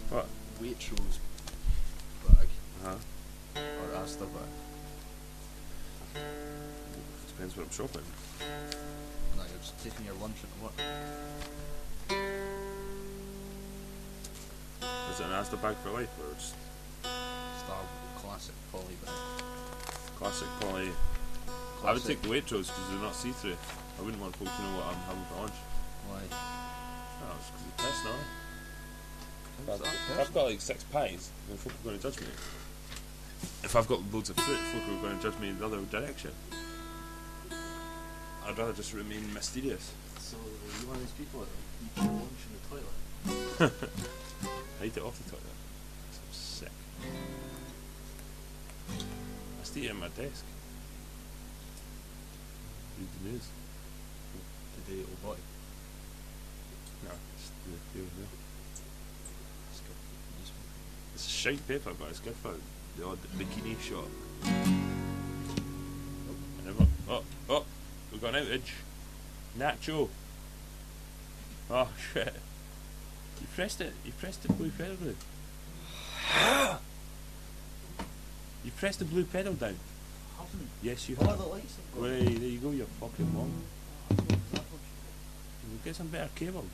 What? 0.10 0.28
Waitrose 0.60 1.20
Depends 7.54 7.80
what 7.80 7.90
I'm 7.90 7.90
shopping. 7.94 8.08
No, 9.38 9.44
you're 9.44 9.62
just 9.62 9.84
taking 9.84 10.06
your 10.06 10.16
lunch 10.16 10.38
at 10.42 10.50
work. 10.64 10.74
Is 15.12 15.20
it 15.20 15.26
an 15.26 15.32
Asda 15.32 15.62
bag 15.62 15.76
for 15.78 15.92
life 15.92 16.10
or 16.20 16.34
just 16.34 16.56
Star 17.04 17.78
classic 18.18 18.56
poly 18.72 18.96
bag. 19.06 19.14
classic 20.18 20.48
poly? 20.62 20.90
I 21.86 21.94
would 21.94 22.04
take 22.04 22.22
the 22.24 22.30
Waitrose 22.30 22.68
because 22.68 22.90
they're 22.90 23.00
not 23.00 23.14
see-through. 23.14 23.58
I 24.00 24.02
wouldn't 24.02 24.22
want 24.22 24.36
folk 24.36 24.48
to 24.48 24.62
know 24.64 24.78
what 24.78 24.88
I'm 24.88 25.02
having 25.06 25.26
for 25.30 25.42
lunch. 25.42 25.58
Why? 26.10 26.22
Oh, 26.32 27.36
it's 27.38 27.50
because 27.52 27.68
it's 27.68 27.84
personal. 27.84 28.18
If 29.60 29.66
that 30.10 30.20
I've 30.20 30.34
got 30.34 30.46
like 30.46 30.62
six 30.62 30.84
pies, 30.86 31.30
then 31.48 31.58
folk 31.58 31.74
are 31.74 31.84
going 31.84 31.98
to 32.00 32.02
judge 32.02 32.20
me. 32.20 32.28
If 33.64 33.76
I've 33.76 33.88
got 33.88 34.02
loads 34.12 34.32
of 34.32 34.38
fruit, 34.38 34.58
folk 34.58 34.82
are 34.90 35.02
going 35.02 35.18
to 35.20 35.24
judge 35.24 35.40
me 35.40 35.50
in 35.50 35.60
the 35.60 35.66
other 35.66 35.78
direction. 35.82 36.32
I'd 38.46 38.58
rather 38.58 38.74
just 38.74 38.94
remain 38.94 39.34
mysterious. 39.34 39.92
So 40.20 40.38
you 40.82 40.88
one 40.88 40.98
of 40.98 41.02
these 41.02 41.12
people 41.12 41.40
that 41.42 41.50
eat 41.84 41.98
your 42.04 42.14
lunch 42.14 42.46
in 42.48 42.54
the 42.60 42.66
toilet? 42.70 42.98
I 44.82 44.86
eat 44.86 44.98
it 44.98 45.04
off 45.04 45.18
the 45.24 45.30
toilet. 45.30 45.46
So 46.12 46.20
I'm 46.22 46.34
sick. 46.34 46.72
I 48.90 49.64
still 49.64 49.84
eat 49.84 49.90
at 49.90 49.96
my 49.96 50.08
desk. 50.10 50.46
Read 53.00 53.08
the 53.22 53.30
news. 53.30 53.48
Today, 54.86 55.00
old 55.00 55.22
boy. 55.24 55.38
No, 57.06 57.12
just 57.38 57.52
the 57.64 57.70
news. 58.00 58.10
It's. 59.72 59.80
It's 61.16 61.26
a 61.28 61.30
shite 61.30 61.68
paper, 61.68 61.92
but 61.98 62.10
it's 62.10 62.20
good 62.20 62.36
for 62.36 62.54
the 62.98 63.06
odd 63.06 63.20
bikini 63.38 63.80
shot. 63.80 64.06
And 64.44 64.84
everyone, 66.68 66.90
oh, 67.10 67.22
oh, 67.22 67.24
got 68.24 68.36
an 68.36 68.46
outage. 68.46 68.72
Nacho. 69.60 70.10
Oh 71.70 71.90
shit. 72.14 72.34
You 73.42 73.48
pressed 73.54 73.82
it. 73.82 73.94
You 74.06 74.14
pressed 74.14 74.44
the 74.44 74.54
blue 74.54 74.70
pedal 74.72 74.96
down. 74.96 76.78
you 78.64 78.72
pressed 78.72 79.00
the 79.00 79.06
blue 79.06 79.26
pedal 79.26 79.54
down. 79.54 79.76
Haven't. 80.38 80.70
Yes, 80.82 81.10
you 81.10 81.18
Oh, 81.20 81.26
have. 81.26 81.38
the 81.38 81.44
lights 81.46 81.76
have 81.76 81.94
gone. 81.94 82.04
Way, 82.04 82.24
there 82.24 82.50
you 82.50 82.60
go, 82.60 82.72
you're 82.72 82.86
fucking. 82.86 83.36
Oh. 83.38 83.50
We'll 85.70 85.84
get 85.84 85.96
some 85.96 86.08
better 86.08 86.30
cables. 86.36 86.66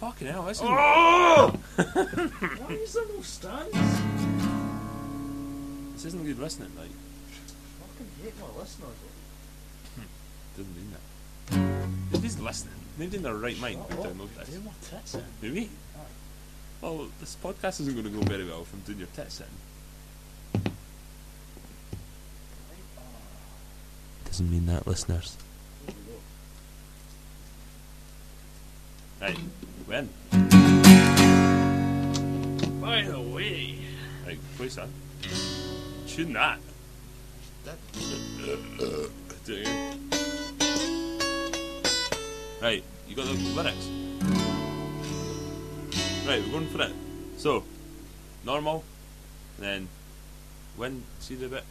Fucking 0.00 0.26
hell, 0.28 0.44
this 0.44 0.58
is. 0.58 0.64
Ah! 0.66 1.50
Why 1.76 2.72
is 2.74 2.92
there 2.94 3.04
no 3.14 3.22
stands? 3.22 3.72
This 5.94 6.04
isn't 6.06 6.24
good 6.24 6.38
listening, 6.38 6.72
like. 6.78 6.90
Fucking 8.00 8.24
hate 8.24 8.34
my 8.40 8.60
listeners. 8.60 8.96
Hmm. 9.94 10.02
Doesn't 10.56 10.76
mean 10.76 10.90
that. 10.92 11.00
Nobody's 12.12 12.38
listening. 12.40 12.74
Nobody 12.98 13.16
in 13.16 13.22
their 13.22 13.34
right 13.34 13.58
mind 13.58 13.78
Shut 13.88 13.98
would 13.98 14.06
up. 14.06 14.12
download 14.12 14.34
this. 14.38 14.48
Do 14.48 14.60
my 14.60 14.70
tits 14.82 15.14
in. 15.14 15.24
Who, 15.40 15.50
me? 15.52 15.68
Well, 16.80 17.08
this 17.20 17.36
podcast 17.42 17.80
isn't 17.80 17.92
going 17.94 18.04
to 18.04 18.10
go 18.10 18.20
very 18.22 18.44
well 18.46 18.62
if 18.62 18.72
I'm 18.72 18.80
doing 18.80 18.98
your 18.98 19.08
tits 19.08 19.40
in. 19.40 19.46
Doesn't 24.24 24.50
mean 24.50 24.66
that, 24.66 24.86
listeners. 24.86 25.36
Here 25.86 25.94
we 29.20 29.32
go. 29.32 29.36
Right, 29.36 29.38
when? 29.86 30.08
By 32.80 33.02
the 33.02 33.20
way, 33.20 33.76
Right, 34.26 34.38
please, 34.56 34.74
son. 34.74 34.92
Tune 36.06 36.32
that. 36.34 36.58
That. 37.64 37.78
Right, 42.62 42.84
you 43.08 43.16
got 43.16 43.26
the 43.26 43.32
lyrics? 43.32 43.88
Right, 46.26 46.42
we're 46.44 46.52
going 46.52 46.66
for 46.68 46.82
it. 46.82 46.92
So, 47.38 47.64
normal, 48.44 48.84
then 49.58 49.88
when, 50.76 51.02
see 51.20 51.34
the 51.36 51.48
bit? 51.48 51.64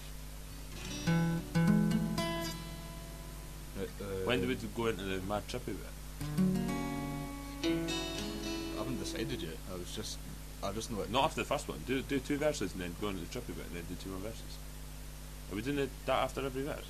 uh, 3.78 3.84
When 4.26 4.42
do 4.42 4.48
we 4.48 4.56
go 4.56 4.88
into 4.88 5.04
the 5.04 5.22
mad 5.22 5.48
trippy 5.48 5.76
bit? 5.78 5.94
I 7.64 8.78
haven't 8.78 9.00
decided 9.00 9.42
yet. 9.42 9.58
I 9.72 9.78
was 9.78 9.96
just. 9.96 10.18
I 10.62 10.72
just 10.74 10.92
know 10.92 11.02
it. 11.02 11.10
Not 11.12 11.24
after 11.24 11.42
the 11.42 11.46
first 11.46 11.68
one. 11.70 11.80
Do 11.88 12.02
do 12.02 12.20
two 12.20 12.38
verses 12.38 12.74
and 12.74 12.82
then 12.82 12.96
go 13.00 13.08
into 13.10 13.22
the 13.22 13.28
trippy 13.28 13.56
bit 13.56 13.66
and 13.68 13.76
then 13.76 13.84
do 13.88 13.96
two 14.04 14.10
more 14.10 14.20
verses. 14.20 14.58
Are 15.52 15.56
we 15.56 15.62
doing 15.62 15.80
it, 15.80 15.90
that 16.06 16.24
after 16.24 16.46
every 16.46 16.64
verse? 16.64 16.86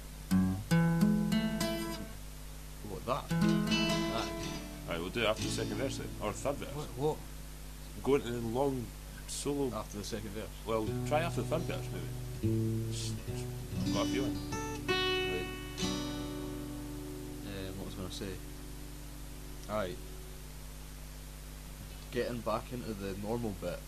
What 2.89 3.05
that? 3.05 3.29
That. 3.29 4.27
Alright, 4.87 4.99
we'll 4.99 5.09
do 5.09 5.21
it 5.21 5.27
after 5.27 5.43
the 5.43 5.49
second 5.49 5.75
verse 5.75 5.97
then. 5.97 6.07
Or 6.21 6.33
third 6.33 6.55
verse. 6.55 6.69
What? 6.75 6.87
What? 6.97 7.17
Go 8.03 8.15
into 8.15 8.31
the 8.31 8.39
long 8.47 8.85
solo. 9.27 9.71
After 9.75 9.97
the 9.99 10.03
second 10.03 10.29
verse. 10.31 10.47
Well, 10.65 10.87
try 11.07 11.21
after 11.21 11.41
the 11.41 11.47
third 11.47 11.61
verse 11.61 11.85
maybe. 11.93 12.07
Just- 12.91 13.13
just 13.27 13.93
Got 13.93 14.05
a 14.05 14.09
feeling. 14.09 14.37
Um, 17.47 17.77
what 17.77 17.85
was 17.85 17.93
I 17.93 17.97
going 17.97 18.09
to 18.09 18.15
say? 18.15 18.33
Aye. 19.69 19.95
Getting 22.11 22.39
back 22.39 22.73
into 22.73 22.93
the 22.93 23.15
normal 23.25 23.53
bit 23.61 23.79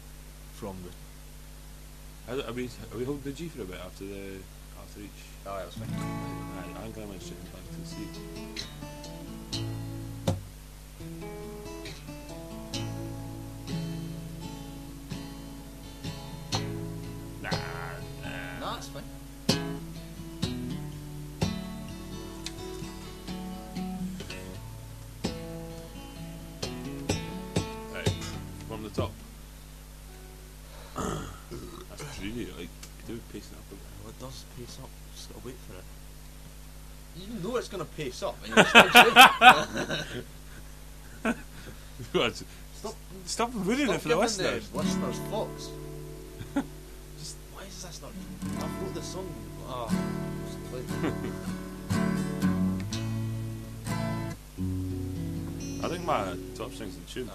from 0.53 0.75
the. 0.83 0.91
Are 2.31 2.53
we 2.53 2.65
are 2.93 2.97
we 2.97 3.03
holding 3.03 3.23
the 3.23 3.31
G 3.31 3.49
for 3.49 3.63
a 3.63 3.65
bit 3.65 3.79
after 3.83 4.05
the 4.05 4.37
after 4.81 4.99
thinking. 4.99 5.97
Right, 6.57 6.83
I'm 6.83 6.91
going 6.91 7.19
to 7.19 7.23
straight 7.23 7.53
back 7.53 7.61
to 7.69 7.79
the 7.79 7.85
C. 7.85 9.20
pace 34.71 34.79
up. 34.83 34.89
Just 35.15 35.29
gotta 35.29 35.45
wait 35.45 35.55
for 35.67 35.75
it. 35.75 35.83
You 37.17 37.27
know 37.43 37.57
it's 37.57 37.67
gonna 37.67 37.85
pace 37.85 38.23
up, 38.23 38.37
and 38.45 38.55
you're 38.55 38.65
still 42.09 42.31
Stop, 42.73 42.95
Stop 43.25 43.49
ruining 43.53 43.85
stop 43.85 43.95
it 43.95 44.01
for 44.01 44.07
the 44.09 44.15
listeners. 44.15 44.69
the 44.69 44.77
listeners 44.77 45.17
thoughts. 45.29 45.69
Just 47.19 47.35
why 47.53 47.63
is 47.63 47.83
this 47.83 48.01
not? 48.01 48.11
I 48.59 48.61
wrote 48.83 48.93
the 48.95 49.03
song. 49.03 49.27
Ah. 49.67 49.93
I 55.83 55.87
think 55.87 56.05
my 56.05 56.35
top 56.55 56.71
string's 56.73 56.95
in 56.95 57.05
tune. 57.05 57.27
Nah, 57.27 57.33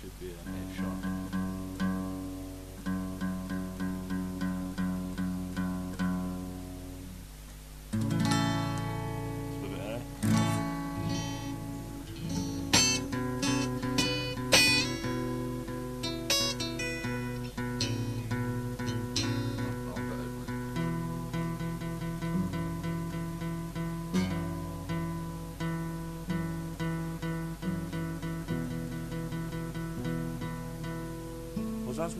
should 0.00 0.20
be 0.20 0.26
an 0.26 0.36
F 0.78 1.25
Was 31.98 32.14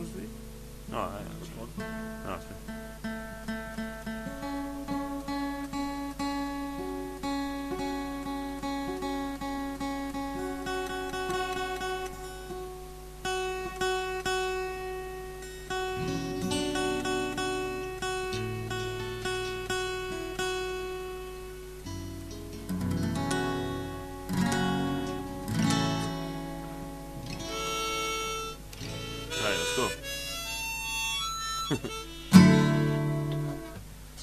let's 31.69 31.83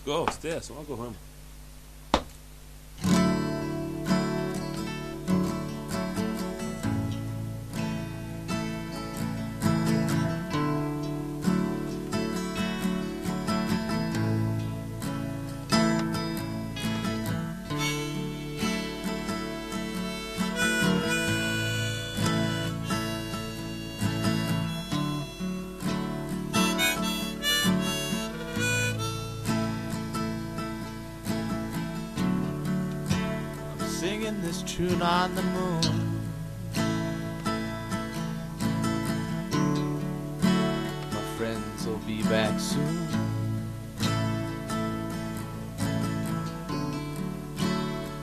go, 0.04 0.24
upstairs. 0.24 0.64
so 0.66 0.74
I'll 0.74 0.84
go 0.84 0.96
home. 0.96 1.16
On 35.24 35.34
the 35.34 35.42
moon. 35.42 36.20
My 41.12 41.20
friends 41.38 41.86
will 41.86 41.96
be 42.06 42.22
back 42.24 42.60
soon. 42.60 43.08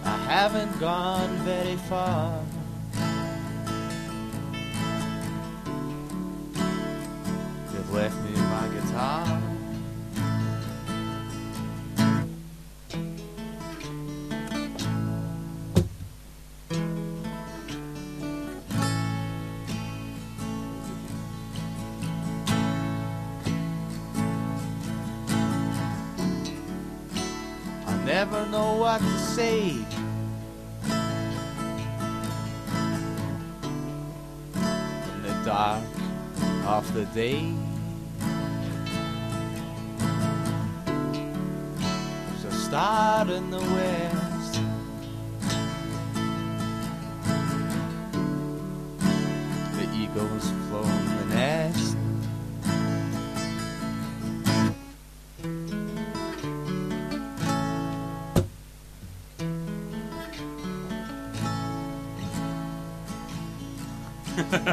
I 0.04 0.18
haven't 0.30 0.80
gone 0.80 1.36
very 1.38 1.78
far. 1.90 2.40
They've 7.72 7.90
left 7.90 8.18
me 8.26 8.32
my 8.36 8.68
guitar. 8.76 9.51
Know 29.00 29.08
to 29.08 29.18
say. 29.20 29.70
In 35.10 35.24
the 35.24 35.34
dark 35.46 35.84
of 36.66 36.94
the 36.94 37.06
day. 37.14 37.54
There's 42.28 42.46
a 42.46 42.52
star 42.52 43.32
in 43.32 43.50
the 43.50 43.60
west. 43.60 44.60
The 49.78 49.86
eagle's 49.96 50.48
flown 50.68 50.91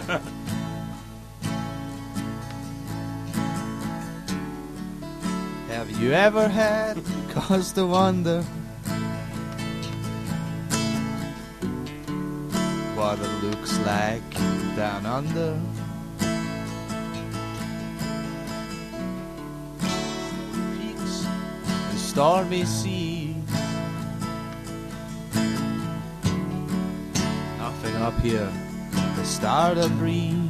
Have 5.68 5.90
you 5.98 6.12
ever 6.12 6.46
had 6.46 7.03
cause 7.31 7.72
to 7.72 7.87
wonder 7.87 8.42
what 12.96 13.18
it 13.18 13.42
looks 13.42 13.79
like 13.79 14.31
down 14.77 15.07
under? 15.07 15.59
Peaks 20.77 21.24
and 21.24 21.98
stormy 21.98 22.66
seas. 22.66 23.37
Nothing 27.59 27.96
up 27.96 28.20
here 28.20 28.53
start 29.38 29.79
a 29.79 29.88
breeze. 29.90 30.48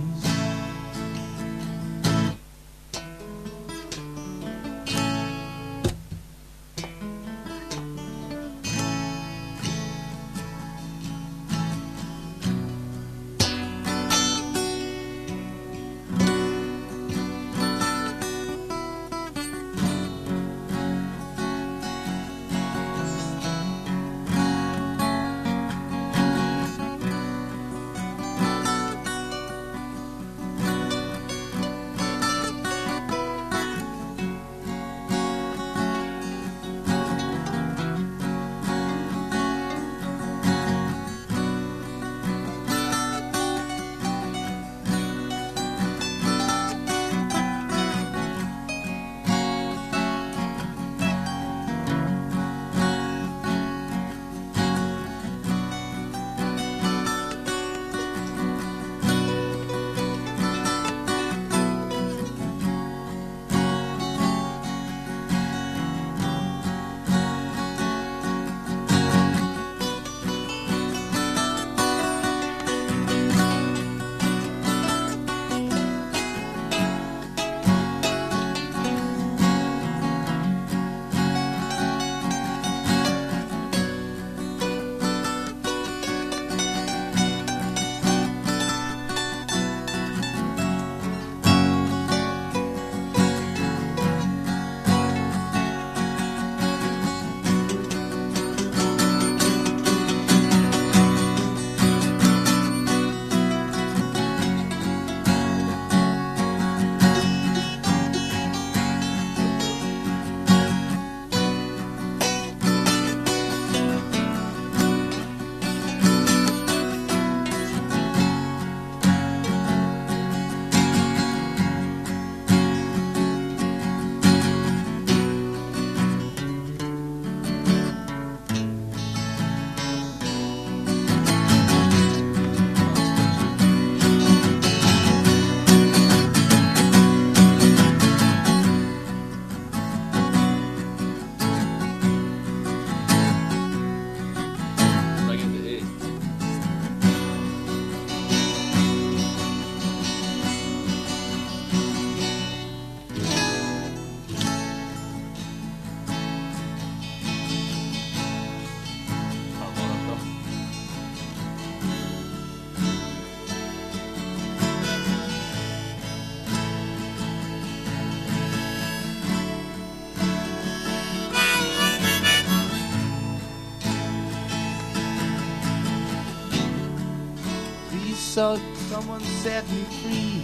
So 178.39 178.57
someone 178.89 179.21
set 179.43 179.69
me 179.69 179.83
free. 180.01 180.43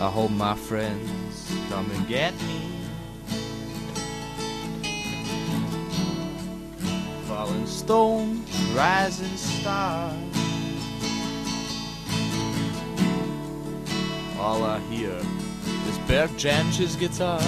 I 0.00 0.08
hope 0.08 0.30
my 0.30 0.54
friends 0.54 1.52
come 1.68 1.90
and 1.90 2.06
get 2.06 2.34
me. 2.42 2.60
Falling 7.26 7.66
stone, 7.66 8.44
rising 8.76 9.36
star. 9.36 10.14
All 14.38 14.62
I 14.62 14.78
hear 14.88 15.20
is 15.88 15.98
Bert 16.06 16.30
Jansch's 16.36 16.94
guitar. 16.94 17.42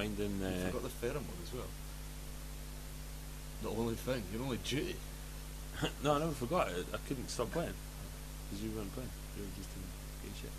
Minding. 0.00 0.40
You 0.40 0.46
Uh, 0.46 0.70
forgot 0.70 0.82
the 0.84 1.06
theremin 1.06 1.42
as 1.44 1.52
well. 1.52 1.70
The 3.62 3.68
only 3.68 3.94
thing, 3.96 4.22
your 4.32 4.42
only 4.44 4.56
duty. 4.56 4.96
no, 6.02 6.14
I 6.14 6.18
never 6.20 6.32
forgot 6.32 6.68
it. 6.70 6.86
I 6.94 6.96
couldn't 7.06 7.28
stop 7.28 7.50
playing. 7.52 7.74
Because 8.48 8.64
you 8.64 8.70
weren't 8.70 8.90
playing. 8.94 9.10
You 9.36 9.42
were 9.42 9.50
just 9.58 9.68
in 10.24 10.32
shit. 10.40 10.54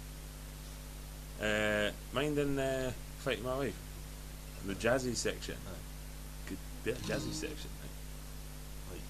Uh, 1.42 1.92
minding 2.14 2.60
uh, 2.60 2.92
Fighting 3.18 3.44
My 3.44 3.56
Life. 3.56 3.80
The 4.68 4.76
jazzy 4.76 5.16
section. 5.16 5.56
Aye. 5.68 6.50
Good 6.50 6.58
bit 6.84 6.98
of 6.98 7.02
jazzy 7.02 7.34
section. 7.34 7.72
Like. 8.92 9.10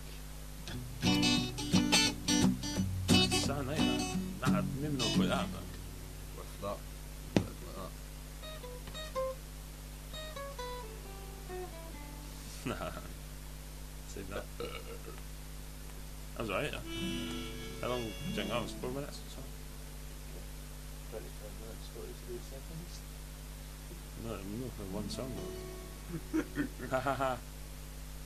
Like, 1.03 1.23
Saturday 3.33 3.67
night. 3.67 4.15
Nah, 4.47 4.61
maybe 4.81 4.95
not 4.95 5.07
quite 5.13 5.27
that, 5.27 5.47
but. 5.51 5.65
with 6.37 6.61
that. 6.61 6.77
Nah. 12.65 12.75
Save 14.07 14.29
that. 14.29 14.43
That 14.57 14.67
was 16.39 16.49
alright. 16.49 16.71
though. 16.71 16.77
How 17.81 17.87
long 17.89 18.03
you 18.03 18.11
think 18.35 18.49
that 18.49 18.61
was? 18.61 18.71
Four 18.73 18.91
minutes 18.91 19.17
or 19.17 19.29
so? 19.35 19.41
25 21.11 21.25
minutes, 21.61 21.87
43 21.95 22.37
seconds. 22.51 22.93
No, 24.23 24.31
no, 24.33 24.69
for 24.77 24.85
one 24.95 25.09
song. 25.09 25.31
Ha 26.91 26.99
ha 26.99 27.13
ha. 27.15 27.37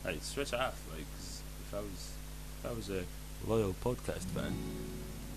Right, 0.03 0.23
switch 0.23 0.53
it 0.53 0.59
off. 0.59 0.79
Like, 0.91 1.05
'cause 1.15 1.41
if 1.67 1.73
I 1.73 1.79
was, 1.79 2.11
if 2.59 2.65
I 2.65 2.73
was 2.73 2.89
a 2.89 3.03
loyal 3.47 3.75
podcast 3.83 4.25
fan, 4.35 4.53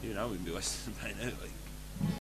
even 0.02 0.18
I 0.18 0.24
wouldn't 0.24 0.44
be 0.44 0.50
listening 0.50 0.96
by 1.02 1.10
now. 1.12 1.30
Like, 1.40 1.52